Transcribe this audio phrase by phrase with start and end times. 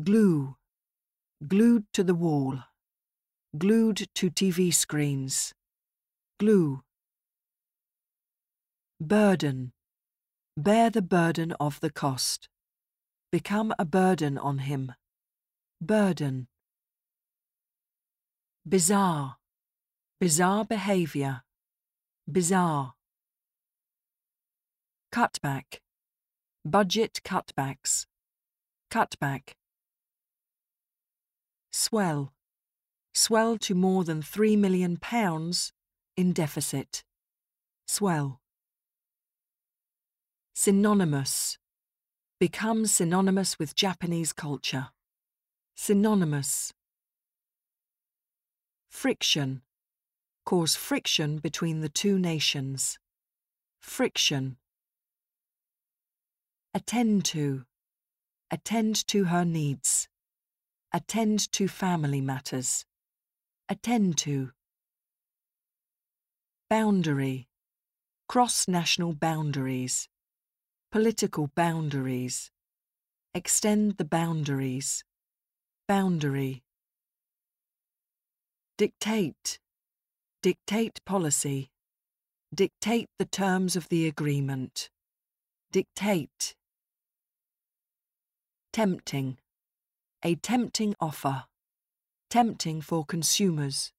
[0.00, 0.56] glue,
[1.46, 2.58] glued to the wall,
[3.56, 5.52] glued to TV screens,
[6.38, 6.82] glue.
[9.00, 9.72] Burden,
[10.56, 12.48] bear the burden of the cost,
[13.30, 14.92] become a burden on him,
[15.80, 16.46] burden.
[18.68, 19.36] Bizarre,
[20.20, 21.42] bizarre behaviour,
[22.30, 22.94] bizarre.
[25.12, 25.80] Cutback,
[26.64, 28.06] budget cutbacks,
[28.90, 29.54] cutback.
[31.72, 32.34] Swell,
[33.14, 34.98] swell to more than £3 million
[36.18, 37.02] in deficit,
[37.86, 38.40] swell.
[40.54, 41.56] Synonymous,
[42.38, 44.88] become synonymous with Japanese culture,
[45.74, 46.74] synonymous.
[48.90, 49.62] Friction,
[50.44, 52.98] cause friction between the two nations,
[53.80, 54.58] friction.
[56.74, 57.64] Attend to,
[58.50, 60.08] attend to her needs,
[60.94, 62.84] attend to family matters,
[63.68, 64.50] attend to.
[66.68, 67.48] Boundary,
[68.28, 70.08] cross national boundaries,
[70.90, 72.50] political boundaries,
[73.34, 75.02] extend the boundaries,
[75.88, 76.62] boundary.
[78.76, 79.58] Dictate,
[80.42, 81.70] dictate policy,
[82.54, 84.90] dictate the terms of the agreement,
[85.70, 86.54] dictate.
[88.72, 89.38] Tempting,
[90.24, 91.44] a tempting offer,
[92.30, 93.92] tempting for consumers,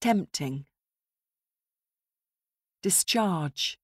[0.00, 0.66] tempting.
[2.82, 3.78] Discharge,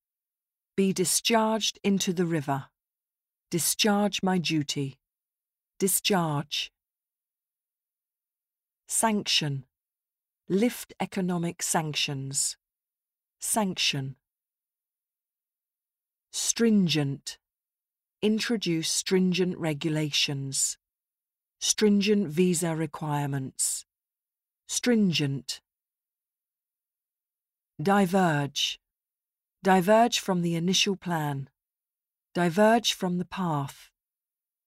[0.76, 2.66] be discharged into the river,
[3.50, 4.98] discharge my duty,
[5.78, 6.70] discharge.
[8.86, 9.64] Sanction,
[10.48, 12.56] lift economic sanctions,
[13.40, 14.16] sanction.
[16.30, 17.38] Stringent,
[18.20, 20.76] introduce stringent regulations,
[21.64, 23.86] stringent visa requirements,
[24.68, 25.62] stringent.
[27.82, 28.78] Diverge,
[29.62, 31.48] diverge from the initial plan,
[32.34, 33.88] diverge from the path,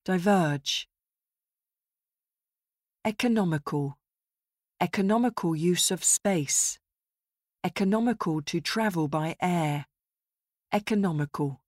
[0.06, 0.90] diverge.
[3.06, 4.00] Economical,
[4.82, 6.80] economical use of space,
[7.64, 9.86] economical to travel by air,
[10.74, 11.62] economical.